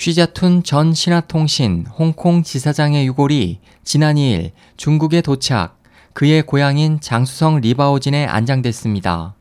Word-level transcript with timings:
쉬자툰 0.00 0.62
전 0.62 0.94
신화통신 0.94 1.84
홍콩 1.98 2.42
지사장의 2.42 3.06
유골이 3.08 3.60
지난 3.84 4.16
2일 4.16 4.52
중국에 4.78 5.20
도착, 5.20 5.78
그의 6.14 6.40
고향인 6.40 7.00
장수성 7.02 7.60
리바오진에 7.60 8.24
안장됐습니다. 8.24 9.34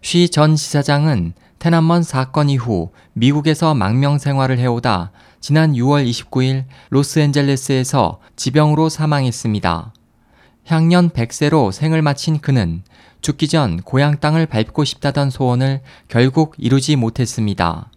쉬 0.00 0.30
전 0.30 0.56
지사장은 0.56 1.34
테난먼 1.58 2.02
사건 2.02 2.48
이후 2.48 2.92
미국에서 3.12 3.74
망명 3.74 4.16
생활을 4.16 4.58
해오다 4.58 5.12
지난 5.40 5.74
6월 5.74 6.08
29일 6.08 6.64
로스앤젤레스에서 6.88 8.20
지병으로 8.36 8.88
사망했습니다. 8.88 9.92
향년 10.64 11.10
100세로 11.10 11.70
생을 11.72 12.00
마친 12.00 12.38
그는 12.40 12.82
죽기 13.20 13.48
전 13.48 13.82
고향 13.82 14.18
땅을 14.18 14.46
밟고 14.46 14.82
싶다던 14.84 15.28
소원을 15.28 15.82
결국 16.08 16.54
이루지 16.56 16.96
못했습니다. 16.96 17.90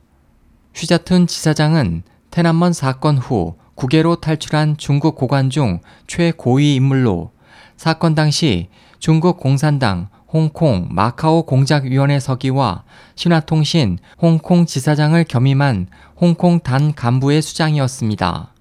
휘자툰 0.78 1.25
지사장은 1.25 2.04
테난먼 2.30 2.71
사건 2.71 3.18
후 3.18 3.56
국외로 3.74 4.18
탈출한 4.18 4.78
중국 4.78 5.15
고관 5.15 5.50
중 5.50 5.79
최고위 6.06 6.75
인물로 6.75 7.32
사건 7.78 8.14
당시 8.14 8.69
중국 9.00 9.39
공산당 9.39 10.10
홍콩 10.32 10.88
마카오 10.92 11.47
공작위원회 11.47 12.19
서기와 12.19 12.83
신화통신 13.16 13.97
홍콩 14.21 14.68
지사장을 14.68 15.24
겸임한 15.24 15.88
홍콩 16.16 16.60
단 16.60 16.94
간부의 16.94 17.41
수장이었습니다. 17.41 18.54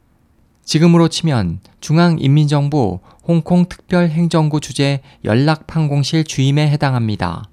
지금으로 0.64 1.08
치면 1.08 1.60
중앙인민정부 1.80 3.00
홍콩 3.28 3.68
특별행정구 3.68 4.60
주재 4.60 5.02
연락판공실 5.22 6.24
주임에 6.24 6.70
해당합니다. 6.70 7.44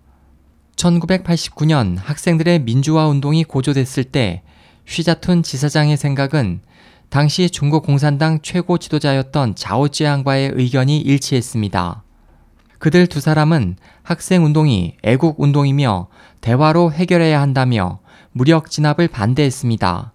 1989년 0.76 1.98
학생들의 1.98 2.60
민주화 2.60 3.08
운동이 3.08 3.44
고조됐을 3.44 4.06
때 4.06 4.44
휘자툰 4.88 5.44
지사장의 5.44 5.98
생각은 5.98 6.62
당시 7.10 7.50
중국 7.50 7.84
공산당 7.84 8.40
최고 8.42 8.78
지도자였던 8.78 9.56
자오지앙과의 9.56 10.52
의견이 10.56 11.00
일치했습니다. 11.00 12.04
그들 12.80 13.08
두 13.08 13.22
사람은 13.22 13.78
학생 14.02 14.44
운동이 14.44 14.98
애국 15.04 15.40
운동이며 15.40 16.08
대화로 16.42 16.92
해결해야 16.92 17.40
한다며 17.40 18.00
무력 18.32 18.70
진압을 18.70 19.08
반대했습니다. 19.08 20.12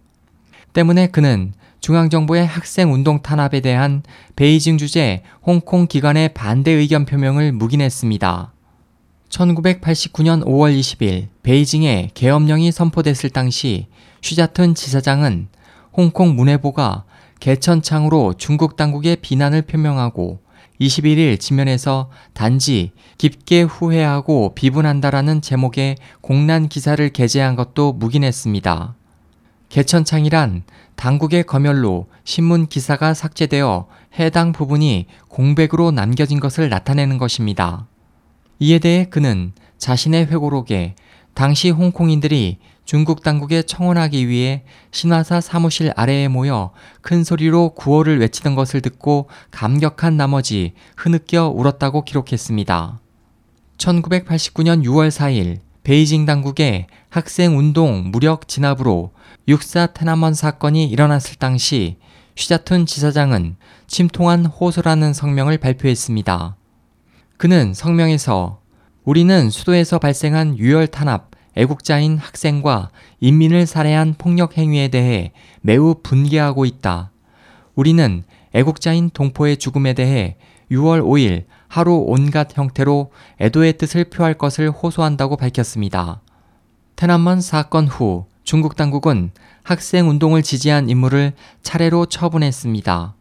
때문에 0.74 1.06
그는 1.06 1.54
중앙정부의 1.80 2.46
학생 2.46 2.92
운동 2.92 3.22
탄압에 3.22 3.60
대한 3.60 4.02
베이징 4.36 4.76
주재 4.76 5.22
홍콩 5.46 5.86
기관의 5.86 6.34
반대 6.34 6.72
의견 6.72 7.04
표명을 7.04 7.52
묵인했습니다. 7.52 8.52
1989년 9.28 10.44
5월 10.44 10.78
20일 10.78 11.28
베이징에 11.42 12.10
계엄령이 12.14 12.72
선포됐을 12.72 13.30
당시 13.30 13.86
쉬자튼 14.20 14.74
지사장은 14.74 15.48
홍콩 15.92 16.34
문해보가 16.34 17.04
개천창으로 17.40 18.34
중국 18.34 18.76
당국의 18.76 19.16
비난을 19.16 19.62
표명하고 19.62 20.40
21일 20.80 21.40
지면에서 21.40 22.10
단지 22.34 22.92
깊게 23.18 23.62
후회하고 23.62 24.54
비분한다라는 24.54 25.42
제목의 25.42 25.96
공란 26.20 26.68
기사를 26.68 27.08
게재한 27.10 27.56
것도 27.56 27.94
묵인했습니다. 27.94 28.94
개천창이란 29.68 30.62
당국의 30.96 31.44
검열로 31.44 32.06
신문 32.24 32.68
기사가 32.68 33.12
삭제되어 33.12 33.86
해당 34.18 34.52
부분이 34.52 35.06
공백으로 35.28 35.90
남겨진 35.90 36.40
것을 36.40 36.68
나타내는 36.68 37.18
것입니다. 37.18 37.86
이에 38.58 38.78
대해 38.78 39.04
그는 39.04 39.52
자신의 39.78 40.26
회고록에 40.26 40.94
당시 41.34 41.70
홍콩인들이 41.70 42.58
중국 42.84 43.22
당국에 43.22 43.62
청원하기 43.62 44.28
위해 44.28 44.64
신화사 44.90 45.40
사무실 45.40 45.92
아래에 45.94 46.26
모여 46.28 46.72
큰 47.02 47.22
소리로 47.22 47.74
구호를 47.74 48.18
외치던 48.18 48.54
것을 48.54 48.80
듣고 48.80 49.28
감격한 49.50 50.16
나머지 50.16 50.72
흐느껴 50.96 51.48
울었다고 51.48 52.04
기록했습니다. 52.04 52.98
1989년 53.76 54.84
6월 54.84 55.10
4일 55.10 55.58
베이징 55.84 56.26
당국의 56.26 56.86
학생 57.08 57.58
운동 57.58 58.10
무력 58.10 58.48
진압으로 58.48 59.12
육사 59.46 59.88
테나먼 59.88 60.34
사건이 60.34 60.86
일어났을 60.86 61.36
당시 61.36 61.98
쉬자툰 62.34 62.86
지사장은 62.86 63.56
침통한 63.86 64.46
호소라는 64.46 65.12
성명을 65.12 65.58
발표했습니다. 65.58 66.56
그는 67.38 67.72
성명에서 67.72 68.60
우리는 69.04 69.48
수도에서 69.48 70.00
발생한 70.00 70.58
유혈 70.58 70.88
탄압, 70.88 71.30
애국자인 71.54 72.18
학생과 72.18 72.90
인민을 73.20 73.64
살해한 73.64 74.16
폭력 74.18 74.58
행위에 74.58 74.88
대해 74.88 75.32
매우 75.60 75.94
분개하고 76.02 76.64
있다. 76.64 77.12
우리는 77.76 78.24
애국자인 78.54 79.10
동포의 79.10 79.58
죽음에 79.58 79.94
대해 79.94 80.36
6월 80.72 81.00
5일 81.00 81.44
하루 81.68 82.02
온갖 82.08 82.58
형태로 82.58 83.12
애도의 83.40 83.78
뜻을 83.78 84.10
표할 84.10 84.34
것을 84.34 84.70
호소한다고 84.70 85.36
밝혔습니다. 85.36 86.20
테난먼 86.96 87.40
사건 87.40 87.86
후 87.86 88.26
중국 88.42 88.74
당국은 88.74 89.30
학생 89.62 90.10
운동을 90.10 90.42
지지한 90.42 90.90
인물을 90.90 91.34
차례로 91.62 92.06
처분했습니다. 92.06 93.14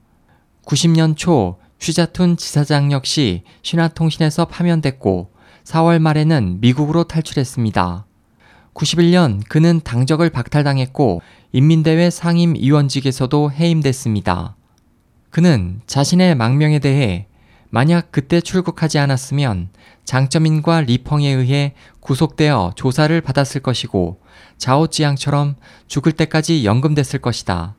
90년 0.66 1.16
초 1.16 1.58
슈자툰 1.80 2.38
지사장 2.38 2.92
역시 2.92 3.44
신화통신에서 3.62 4.46
파면됐고 4.46 5.32
4월 5.64 6.00
말에는 6.00 6.60
미국으로 6.62 7.04
탈출했습니다. 7.04 8.06
91년 8.74 9.42
그는 9.50 9.82
당적을 9.84 10.30
박탈당했고 10.30 11.22
인민대회 11.52 12.10
상임 12.10 12.54
위원직에서도 12.56 13.52
해임됐습니다. 13.52 14.56
그는 15.30 15.82
자신의 15.88 16.36
망명에 16.36 16.80
대해 16.80 17.28
만약 17.70 18.12
그때 18.12 18.40
출국하지 18.40 18.98
않았으면 19.00 19.70
장점인과 20.06 20.82
리펑에 20.82 21.30
의해 21.30 21.74
구속되어 22.00 22.74
조사를 22.76 23.20
받았을 23.22 23.62
것이고 23.62 24.22
자오지양처럼 24.58 25.56
죽을 25.88 26.14
때까지 26.14 26.66
연금됐을 26.66 27.20
것이다. 27.20 27.76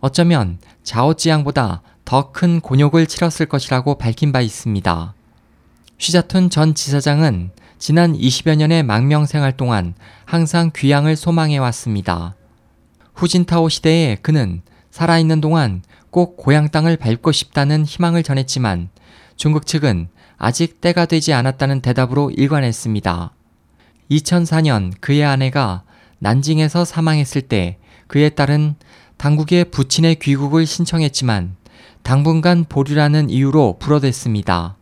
어쩌면 0.00 0.58
자오지양보다 0.84 1.82
더 2.08 2.32
큰 2.32 2.60
곤욕을 2.60 3.06
치렀을 3.06 3.44
것이라고 3.44 3.98
밝힌 3.98 4.32
바 4.32 4.40
있습니다. 4.40 5.14
쉬자툰 5.98 6.48
전 6.48 6.74
지사장은 6.74 7.50
지난 7.78 8.14
20여 8.14 8.56
년의 8.56 8.82
망명 8.82 9.26
생활 9.26 9.54
동안 9.54 9.92
항상 10.24 10.70
귀향을 10.74 11.16
소망해 11.16 11.58
왔습니다. 11.58 12.34
후진타오 13.12 13.68
시대에 13.68 14.16
그는 14.22 14.62
살아있는 14.90 15.42
동안 15.42 15.82
꼭 16.08 16.38
고향 16.38 16.70
땅을 16.70 16.96
밟고 16.96 17.30
싶다는 17.30 17.84
희망을 17.84 18.22
전했지만 18.22 18.88
중국 19.36 19.66
측은 19.66 20.08
아직 20.38 20.80
때가 20.80 21.04
되지 21.04 21.34
않았다는 21.34 21.82
대답으로 21.82 22.30
일관했습니다. 22.30 23.34
2004년 24.10 24.94
그의 25.00 25.26
아내가 25.26 25.82
난징에서 26.20 26.86
사망했을 26.86 27.42
때 27.42 27.76
그의 28.06 28.34
딸은 28.34 28.76
당국의 29.18 29.66
부친의 29.66 30.20
귀국을 30.20 30.64
신청했지만 30.64 31.57
당분간 32.02 32.64
보류라는 32.68 33.30
이유로 33.30 33.76
불어댔습니다. 33.78 34.76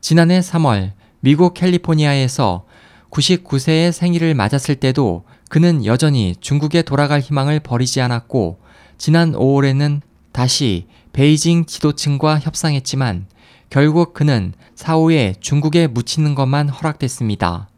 지난해 0.00 0.40
3월 0.40 0.92
미국 1.20 1.54
캘리포니아에서 1.54 2.64
99세의 3.10 3.92
생일을 3.92 4.34
맞았을 4.34 4.76
때도 4.76 5.24
그는 5.48 5.84
여전히 5.84 6.34
중국에 6.40 6.82
돌아갈 6.82 7.20
희망을 7.20 7.60
버리지 7.60 8.00
않았고 8.00 8.58
지난 8.98 9.32
5월에는 9.32 10.00
다시 10.32 10.86
베이징 11.12 11.66
지도층과 11.66 12.40
협상했지만 12.40 13.26
결국 13.70 14.14
그는 14.14 14.52
사후에 14.74 15.34
중국에 15.40 15.86
묻히는 15.86 16.34
것만 16.34 16.68
허락됐습니다. 16.68 17.68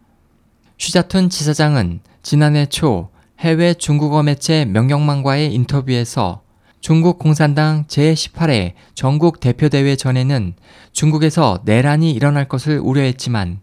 쉬자툰 0.78 1.30
지사장은 1.30 2.00
지난해 2.22 2.66
초 2.66 3.10
해외 3.38 3.74
중국어 3.74 4.22
매체 4.22 4.64
명령망과의 4.64 5.54
인터뷰에서 5.54 6.42
중국 6.86 7.18
공산당 7.18 7.84
제18회 7.88 8.74
전국 8.94 9.40
대표대회 9.40 9.96
전에는 9.96 10.54
중국에서 10.92 11.58
내란이 11.64 12.12
일어날 12.12 12.46
것을 12.46 12.78
우려했지만 12.78 13.58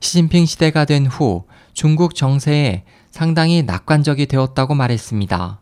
시진핑 0.00 0.44
시대가 0.44 0.84
된 0.84 1.06
후 1.06 1.44
중국 1.72 2.16
정세에 2.16 2.82
상당히 3.12 3.62
낙관적이 3.62 4.26
되었다고 4.26 4.74
말했습니다. 4.74 5.60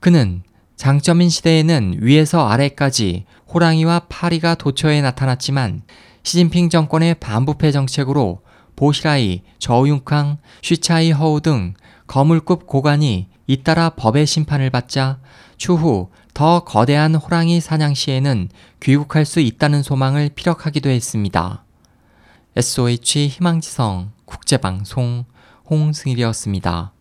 그는 0.00 0.42
장점인 0.74 1.30
시대에는 1.30 1.98
위에서 2.00 2.48
아래까지 2.48 3.24
호랑이와 3.54 4.06
파리가 4.08 4.56
도처에 4.56 5.00
나타났지만 5.00 5.82
시진핑 6.24 6.70
정권의 6.70 7.20
반부패 7.20 7.70
정책으로 7.70 8.40
보시라이, 8.74 9.42
저윤캉, 9.60 10.38
쉬차이 10.60 11.12
허우 11.12 11.40
등 11.40 11.74
거물급 12.08 12.66
고관이 12.66 13.28
잇따라 13.52 13.90
법의 13.90 14.26
심판을 14.26 14.70
받자 14.70 15.18
추후 15.58 16.08
더 16.32 16.60
거대한 16.60 17.14
호랑이 17.14 17.60
사냥 17.60 17.92
시에는 17.92 18.48
귀국할 18.80 19.26
수 19.26 19.40
있다는 19.40 19.82
소망을 19.82 20.30
피력하기도 20.34 20.88
했습니다. 20.88 21.62
SOH 22.56 23.28
희망지성 23.28 24.12
국제방송 24.24 25.26
홍승일이었습니다. 25.68 26.92